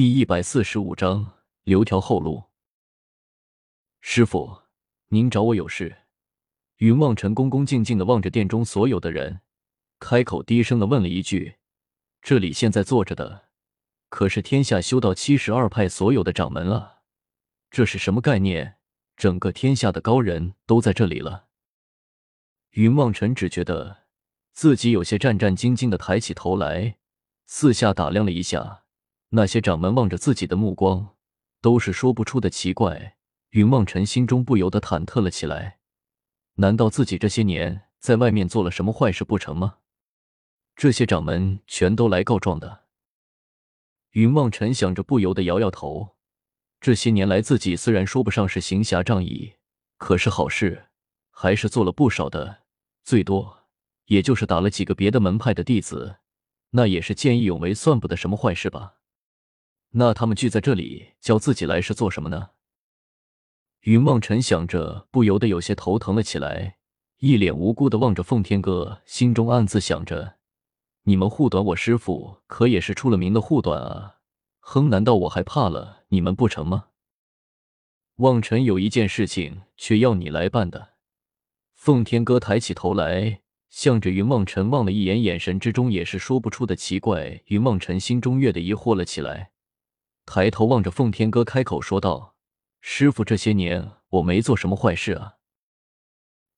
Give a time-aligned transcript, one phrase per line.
[0.00, 1.32] 第一百四十五章
[1.64, 2.44] 留条后路。
[4.00, 4.62] 师傅，
[5.08, 6.02] 您找我有事？
[6.76, 9.40] 云望尘恭恭敬敬的望着殿中所有的人，
[9.98, 11.56] 开口低声的问了一句
[12.22, 13.48] ：“这里现在坐着的，
[14.08, 16.98] 可是天下修道七十二派所有的掌门啊？
[17.68, 18.76] 这是什么概念？
[19.16, 21.48] 整个天下的高人都在这里了。”
[22.74, 24.04] 云望尘只觉得
[24.52, 26.98] 自己有些战战兢兢的抬起头来，
[27.46, 28.84] 四下打量了一下。
[29.30, 31.14] 那些掌门望着自己的目光，
[31.60, 33.16] 都是说不出的奇怪。
[33.50, 35.78] 云望尘心中不由得忐忑了起来。
[36.54, 39.78] 难道自己这些年在外面做了什么坏事不成吗？
[40.76, 42.84] 这些掌门全都来告状的。
[44.10, 46.16] 云望尘想着，不由得摇摇头。
[46.80, 49.54] 这些年来，自己虽然说不上是行侠仗义，
[49.96, 50.88] 可是好事
[51.30, 52.62] 还是做了不少的。
[53.02, 53.64] 最多
[54.06, 56.18] 也就是打了几个别的门派的弟子，
[56.70, 58.97] 那也是见义勇为，算不得什么坏事吧。
[59.92, 62.50] 那他们聚在这里叫自己来是做什么呢？
[63.82, 66.78] 云望尘想着，不由得有些头疼了起来，
[67.18, 70.36] 一脸无辜的望着奉天哥，心中暗自想着：
[71.04, 74.16] 你们护短我师傅，可也是出了名的护短啊！
[74.60, 76.88] 哼，难道我还怕了你们不成吗？
[78.16, 80.94] 望尘有一件事情却要你来办的。
[81.74, 87.40] 奉天哥抬起头来，向着云望尘望了一眼，眼神之中也是说不出的奇怪。
[87.46, 89.52] 云望尘心中越的疑惑了起来。
[90.28, 92.36] 抬头望着奉天哥，开口说道
[92.82, 95.36] ：“师傅，这些年我没做什么坏事啊。”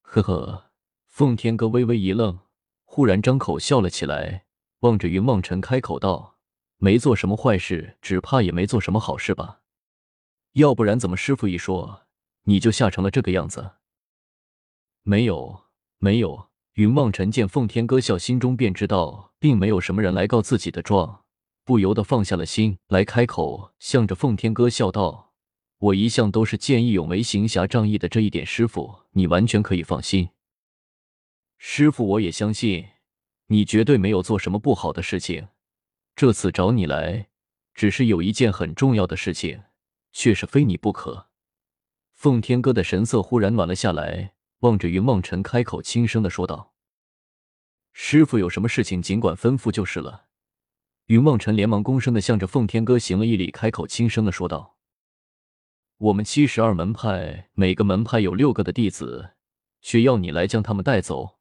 [0.03, 0.73] 呵呵，
[1.07, 2.41] 奉天哥微微一愣，
[2.83, 4.45] 忽然张口笑了起来，
[4.81, 6.37] 望着云望尘开口道
[6.79, 9.61] ：“没做什么坏事，只怕也没做什么好事吧？
[10.55, 12.09] 要不然怎么师傅一说，
[12.43, 13.77] 你就吓成了这个样子？”
[15.05, 15.67] 没有，
[15.99, 16.49] 没有。
[16.73, 21.25] 云望尘见奉天哥笑，心中便知道，并没有什么人来告自己的状。
[21.71, 25.35] 不由得放下了心来，开口向着奉天哥笑道
[25.79, 30.31] ：“我一向都是见义勇为、行侠仗义的，这一点师傅你完全可以放心。
[31.59, 32.89] 师傅，我也相信
[33.47, 35.47] 你绝对没有做什么不好的事情。
[36.17, 37.29] 这次找你来，
[37.73, 39.63] 只是有一件很重要的事情，
[40.11, 41.29] 却是非你不可。”
[42.19, 46.75] 奉天哥的神色忽然暖了下来，望着云梦尘，开口轻声的说道
[47.95, 50.25] ：“师傅有什么事情，尽管吩咐就是了。”
[51.11, 54.77] 云望尘连忙躬身的向着奉天哥行了一礼，开口轻声的说道
[55.99, 59.33] ：“我们七十二门派，每个门派有六个的弟子，
[59.81, 61.41] 需要你来将他们带走。”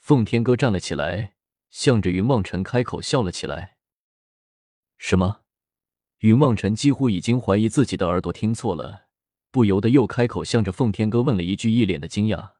[0.00, 1.34] 奉天哥站了起来，
[1.70, 3.76] 向着云望尘开口笑了起来。
[4.98, 5.42] “什么？”
[6.18, 9.06] 云望尘几乎已经怀疑自己的耳朵听错了，
[9.52, 12.54] 不由得又开口向着奉天哥问了一句，一脸的惊讶：“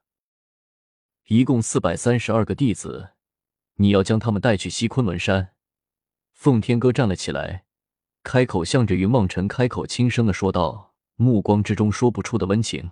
[1.27, 3.09] 一共四百三十二个弟子，
[3.75, 5.55] 你要将他们带去西昆仑山？”
[6.41, 7.65] 奉天哥站了起来，
[8.23, 12.89] 开口向着云望尘开口轻声的说道，目光之中说不出的温情。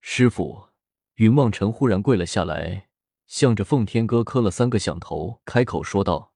[0.00, 0.70] 师傅，
[1.14, 2.88] 云望尘忽然跪了下来，
[3.28, 6.32] 向着奉天哥磕了三个响头，开口说道：“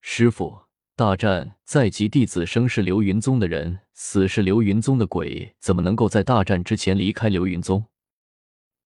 [0.00, 0.62] 师傅，
[0.96, 7.84] 大战在即，弟子生是流云宗的人，死是流云宗的鬼，怎么能够在大战之前离开流云宗？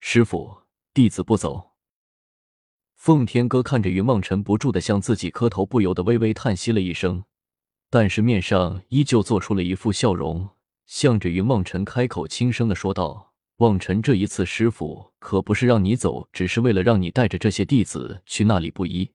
[0.00, 1.70] 师傅，弟子不走。”
[3.04, 7.24] 奉天哥看着云梦辰不住的向自己磕头，不由得微微叹息了一声，
[7.90, 10.50] 但是面上依旧做出了一副笑容，
[10.86, 19.10] 向着云梦辰开口轻声的说道：“望尘，这一次师傅可不是让你走，只是为了让你带着这些弟子去那里布衣。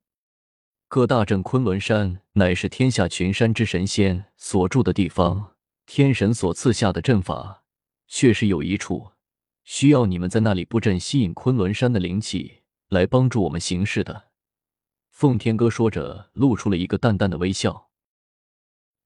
[0.89, 5.53] 各大镇昆仑山乃是天下群山之神仙所住的地方，
[5.85, 7.63] 天神所赐下的阵法，
[8.09, 9.11] 确实有一处
[9.63, 12.55] 需要你们在那里布阵，吸引昆仑山的灵气。”
[12.89, 14.29] 来帮助我们行事的，
[15.09, 17.89] 奉天哥说着，露出了一个淡淡的微笑。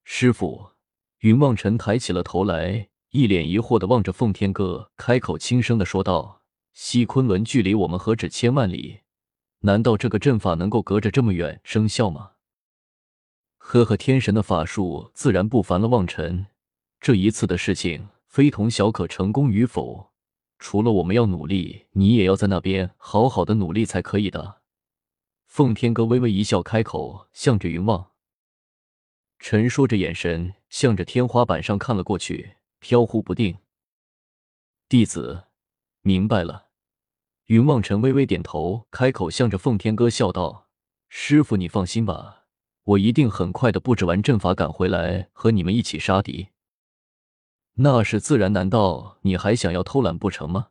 [0.03, 0.71] 师傅，
[1.19, 6.43] 云望尘抬起了头来，一脸疑惑的望着奉天哥，开口轻声的说道
[6.73, 9.01] ：“西昆仑距离我们何止千万里？
[9.61, 12.33] 难道这个阵法能够隔着这么远生效吗？”
[13.57, 15.87] 呵呵，天神的法术自然不凡了。
[15.87, 16.45] 望尘，
[16.99, 20.10] 这一次的事情非同小可，成功与否。
[20.61, 24.61] 除了我们要努力，你也要在那边好好的努力才可以的。
[25.47, 28.11] 奉天哥微微一笑，开口，向着云望
[29.39, 33.57] 尘说着，眼神向着天花板上看了过去，飘忽不定。
[34.87, 35.45] 弟子
[36.01, 36.67] 明白了。
[37.47, 40.69] 云望尘微微点头，开口，向着奉天哥笑道
[41.09, 42.43] ：“师傅，你放心吧，
[42.83, 46.49] 我一定很快的布置完阵法，赶回来和你们一起杀敌。”
[47.83, 50.67] 那是自然，难道你还想要偷懒不成吗？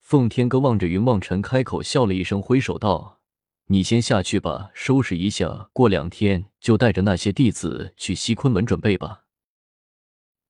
[0.00, 3.18] 奉天哥望着云望尘，开口笑了一声，挥手道
[3.66, 9.24] ：“你先下去吧，收拾一下，过两天就带着那些弟子去西昆仑准备吧。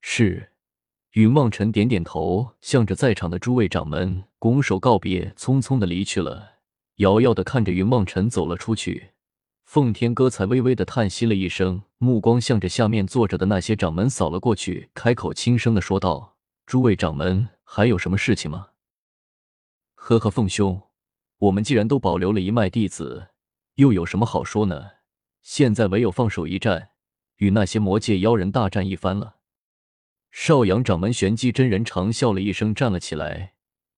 [0.01, 0.51] 是。
[1.13, 6.53] 云望尘点点头，向着在场的诸位掌门拱手告别，匆匆的离去了。
[6.97, 9.12] 遥遥的看着云望尘走了出去，
[9.73, 16.37] 奉天哥才微微的叹息了一声，目光向着下面坐着的那些掌门扫了过去，开口轻声的说道
[16.67, 18.67] ：“诸位掌门，还有什么事情吗
[19.97, 20.79] ？”“呵呵，凤兄，
[21.39, 23.29] 我们既然都保留了一脉弟子，
[23.73, 24.85] 又有什么好说呢？
[25.41, 26.89] 现在唯有放手一战，
[27.37, 29.37] 与那些魔界妖人大战一番了。”
[30.29, 33.55] 少阳掌门玄机真人长笑了一声，站了起来，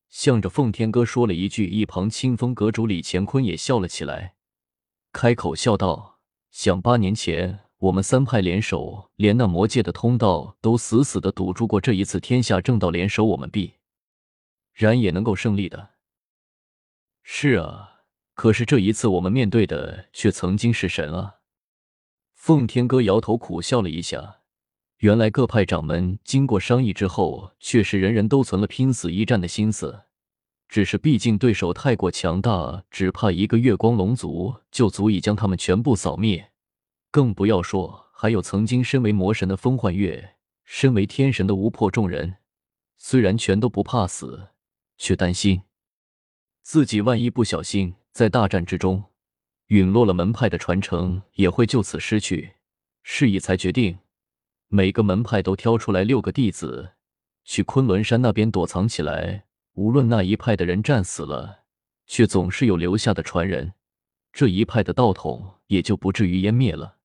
[0.07, 1.68] 向着奉天哥说了一句。
[1.68, 4.35] 一旁清风阁主李乾坤也笑了起来，
[5.15, 6.19] 开口笑道
[6.51, 13.75] ：“想八年前我们三派联手，连那魔界的通道都死死的堵住过，这一次天下正道联手，我们必
[14.73, 15.91] 然也能够胜利的。”
[17.23, 18.01] 是啊，
[18.33, 21.35] 可是这一次我们面对的却曾经是神啊！
[22.33, 24.41] 奉天哥摇头苦笑了一下。
[24.97, 30.01] 原来各派掌门经过商议之后，确实人人都存了拼死一战的心思。
[30.67, 36.51] 只是毕竟对手太过强大，只怕一个月光龙族就足以将他们全部扫灭。
[37.12, 42.38] 更不要说还有曾经身为魔神的风幻月，身为天神的无破众人。
[42.97, 44.50] 虽然全都不怕死，
[44.97, 45.62] 却担心
[46.62, 49.03] 自己万一不小心在大战之中
[49.67, 52.56] 陨落了，门派的传承也会就此失去。
[53.03, 54.00] 是以才决定。
[54.67, 56.94] 每个门派都挑出来六个弟子，
[57.44, 59.45] 去昆仑山那边躲藏起来。
[59.75, 61.63] 无论那一派的人战死了，
[62.07, 63.74] 却总是有留下的传人，
[64.31, 66.98] 这一派的道统也就不至于湮灭了。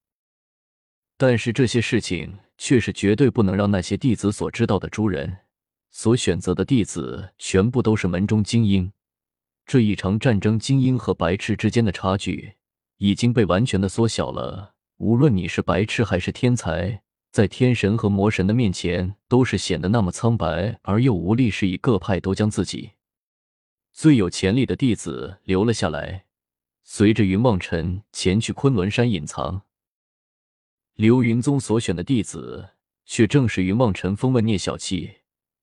[1.17, 4.89] 但是这些事情却是绝对不能让那些弟子所知道的。
[4.89, 5.39] 诸人
[5.91, 8.93] 所选择的弟子全部都是门中精英。
[9.67, 12.55] 这一场战争，精英和白痴之间的差距
[12.99, 14.75] 已经被完全的缩小了。
[14.99, 17.03] 无论你是白痴还是天才。
[17.31, 21.51] 在天神和魔神的面前，都是显得那么苍白而又无力。
[21.51, 22.93] 是以各派都将自己
[23.93, 26.25] 最有潜力的弟子留了下来，
[26.83, 29.63] 随着云望尘前去昆仑山隐藏。
[30.95, 32.71] 流云宗所选的弟子，
[33.07, 35.11] 却正是云望尘、风问、聂小七、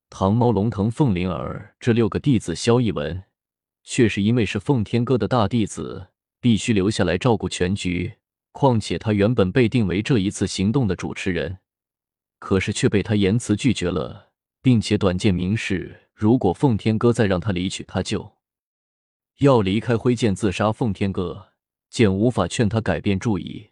[0.10, 2.56] 唐猫、龙腾、凤灵儿这六个弟子。
[2.56, 3.24] 萧逸文
[3.84, 6.08] 却是因为是奉天哥的大弟子，
[6.40, 8.14] 必须留下来照顾全局。
[8.60, 11.60] 况且他原本被定为这一次行动的主持人，
[12.40, 14.32] 可是却被他严词拒绝了，
[14.64, 18.32] 并且短见明示，如果奉天哥再让他离去，他就
[19.42, 20.72] 要离开挥剑自杀。
[20.72, 21.50] 奉天哥
[21.92, 23.70] 见无法劝他改变主意，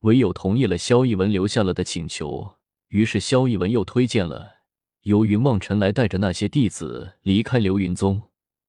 [0.00, 2.54] 唯有同意了萧逸文留下了的请求。
[2.88, 4.62] 于是萧逸文又推荐了
[5.02, 8.22] 由云望尘来带着那些弟子离开流云宗。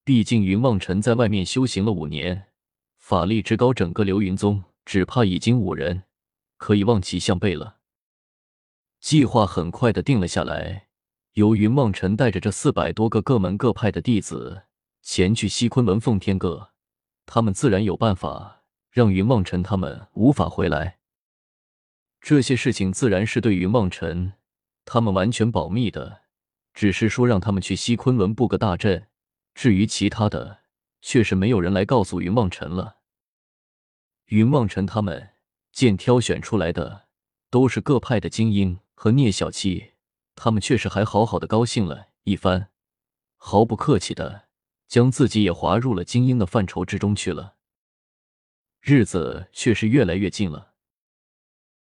[0.04, 2.48] 毕竟云望尘在外面修行了五年，
[2.98, 4.62] 法力之高，整个流云宗。
[4.86, 6.04] 只怕已经五人
[6.58, 7.78] 可以望其项背了。
[9.00, 10.88] 计划很快的定了下来，
[11.34, 14.64] 由云望尘带着这四百多个各门各派的弟子
[15.02, 16.72] 前去西昆仑奉天阁，
[17.26, 21.00] 他们自然有办法让云望尘他们无法回来。
[22.22, 24.34] 这些事情自然是对云望尘
[24.86, 26.22] 他们完全保密的，
[26.74, 29.08] 只是说让他们去西昆仑布个大阵，
[29.54, 30.60] 至于其他的，
[31.02, 33.00] 却是没有人来告诉云望尘了。
[34.34, 35.30] 云望尘他们
[35.72, 37.08] 见挑选出来的
[37.52, 39.92] 都是各派的精英和聂小七，
[40.34, 42.70] 他们确实还好好的高兴了一番，
[43.38, 44.48] 毫不客气的
[44.88, 47.58] 将自己也划入了精英的范畴之中去了。
[48.82, 50.73] 日子却是越来越近了。